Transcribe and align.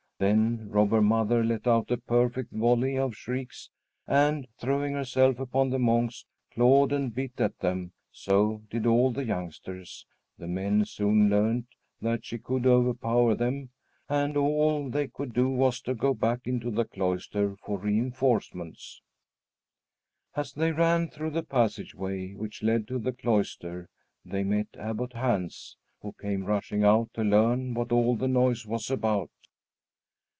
Then 0.21 0.69
Robber 0.69 1.01
Mother 1.01 1.43
let 1.43 1.65
out 1.65 1.89
a 1.89 1.97
perfect 1.97 2.53
volley 2.53 2.95
of 2.95 3.15
shrieks, 3.15 3.71
and, 4.05 4.47
throwing 4.59 4.93
herself 4.93 5.39
upon 5.39 5.71
the 5.71 5.79
monks, 5.79 6.27
clawed 6.53 6.93
and 6.93 7.11
bit 7.11 7.41
at 7.41 7.57
them; 7.57 7.93
so 8.11 8.61
did 8.69 8.85
all 8.85 9.09
the 9.11 9.25
youngsters. 9.25 10.05
The 10.37 10.45
men 10.47 10.85
soon 10.85 11.27
learned 11.31 11.65
that 12.03 12.23
she 12.23 12.37
could 12.37 12.67
overpower 12.67 13.33
them, 13.33 13.71
and 14.07 14.37
all 14.37 14.91
they 14.91 15.07
could 15.07 15.33
do 15.33 15.49
was 15.49 15.81
to 15.81 15.95
go 15.95 16.13
back 16.13 16.41
into 16.45 16.69
the 16.69 16.85
cloister 16.85 17.55
for 17.55 17.79
reinforcements. 17.79 19.01
As 20.35 20.53
they 20.53 20.71
ran 20.71 21.07
through 21.09 21.31
the 21.31 21.41
passage 21.41 21.95
way 21.95 22.35
which 22.35 22.61
led 22.61 22.87
to 22.89 22.99
the 22.99 23.11
cloister, 23.11 23.89
they 24.23 24.43
met 24.43 24.67
Abbot 24.77 25.13
Hans, 25.13 25.77
who 26.03 26.11
came 26.21 26.45
rushing 26.45 26.83
out 26.83 27.11
to 27.15 27.23
learn 27.23 27.73
what 27.73 27.91
all 27.91 28.15
this 28.15 28.29
noise 28.29 28.67
was 28.67 28.91
about. 28.91 29.31